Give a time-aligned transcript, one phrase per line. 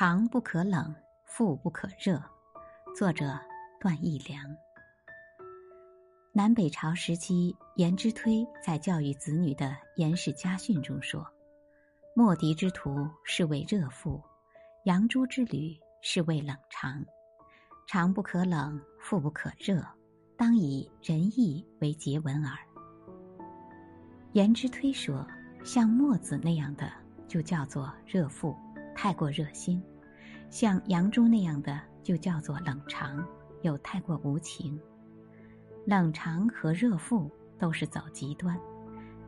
[0.00, 2.22] 长不可冷，腹不可热。
[2.96, 3.36] 作者
[3.80, 4.44] 段义良。
[6.32, 9.66] 南北朝时期，颜之推在教育子女的
[9.96, 11.26] 《颜氏家训》中说
[12.14, 14.22] ：“莫敌之徒是为热腹，
[14.84, 17.04] 扬州之旅是为冷肠。
[17.88, 19.84] 长不可冷，腹不可热，
[20.36, 22.56] 当以仁义为结文耳。”
[24.30, 25.26] 颜之推说
[25.66, 26.88] ：“像墨子那样的，
[27.26, 28.54] 就叫做热腹。”
[29.00, 29.80] 太过热心，
[30.50, 33.24] 像杨朱那样的就叫做冷肠，
[33.62, 34.76] 又太过无情。
[35.86, 37.30] 冷肠和热腹
[37.60, 38.58] 都是走极端，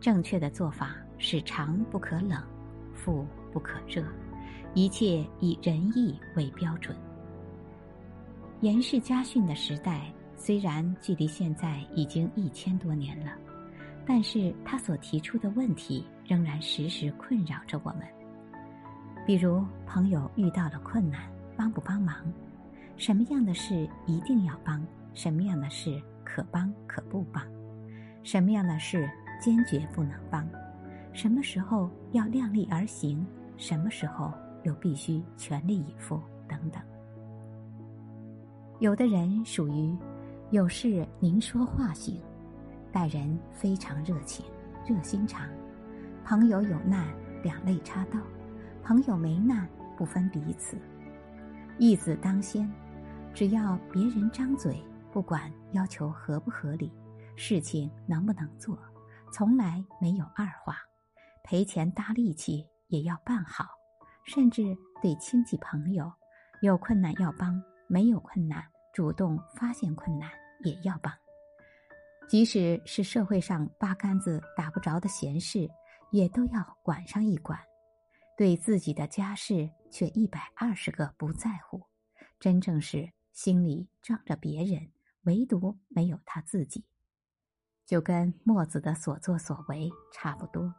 [0.00, 2.42] 正确的做法是肠不可冷，
[2.92, 4.04] 腹不可热，
[4.74, 6.96] 一切以仁义为标准。
[8.62, 13.38] 严氏家训的时代虽然距离现在已经一千多年了，
[14.04, 18.00] 但是他所提出的问题仍然时时困扰着我们。
[19.26, 21.20] 比如朋友遇到了困难，
[21.56, 22.16] 帮不帮忙？
[22.96, 24.84] 什么样的事一定要帮？
[25.14, 27.42] 什么样的事可帮可不帮？
[28.22, 29.08] 什么样的事
[29.40, 30.46] 坚决不能帮？
[31.12, 33.24] 什么时候要量力而行？
[33.56, 34.32] 什么时候
[34.64, 36.20] 又必须全力以赴？
[36.48, 36.82] 等等。
[38.78, 39.96] 有的人属于
[40.50, 42.20] 有事您说话型，
[42.90, 44.44] 待人非常热情、
[44.88, 45.46] 热心肠，
[46.24, 47.06] 朋友有难
[47.42, 48.18] 两肋插刀。
[48.90, 50.76] 朋友没难，不分彼此，
[51.78, 52.68] 义字当先。
[53.32, 54.82] 只要别人张嘴，
[55.12, 56.92] 不管要求合不合理，
[57.36, 58.76] 事情能不能做，
[59.32, 60.76] 从来没有二话。
[61.44, 63.64] 赔钱搭力气也要办好，
[64.24, 66.12] 甚至对亲戚朋友，
[66.60, 68.60] 有困难要帮，没有困难
[68.92, 70.28] 主动发现困难
[70.64, 71.14] 也要帮。
[72.28, 75.70] 即使是社会上八竿子打不着的闲事，
[76.10, 77.56] 也都要管上一管。
[78.40, 81.82] 对自己的家事却一百二十个不在乎，
[82.38, 84.90] 真正是心里装着别人，
[85.24, 86.82] 唯独没有他自己，
[87.84, 90.74] 就跟墨子的所作所为差不多。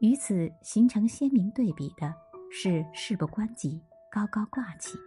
[0.00, 2.12] 与此形成鲜明对比的
[2.50, 3.80] 是事不关己，
[4.10, 4.98] 高高挂起，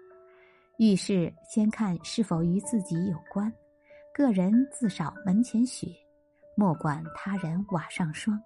[0.77, 3.53] 遇事先看是否与自己有关，
[4.13, 5.93] 个人自扫门前雪，
[6.55, 8.41] 莫管他人瓦上霜。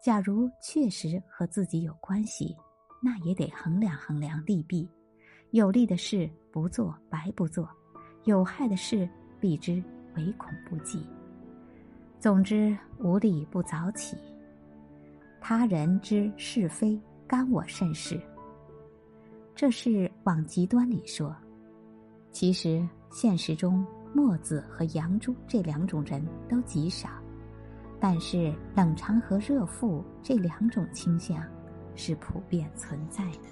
[0.00, 2.56] 假如确实和自己有关系，
[3.02, 4.88] 那也得衡量衡量利弊，
[5.50, 7.68] 有利的事不做白不做，
[8.24, 9.06] 有害的事
[9.38, 9.82] 避之
[10.16, 11.06] 唯恐不及。
[12.18, 14.16] 总之，无利不早起。
[15.38, 18.18] 他人之是非，干我甚事。
[19.54, 21.36] 这是往极端里说，
[22.32, 23.84] 其实现实中，
[24.14, 27.10] 墨子和杨朱这两种人都极少。
[28.00, 31.36] 但是冷肠和热腹这两种倾向
[31.94, 33.48] 是普遍存在的。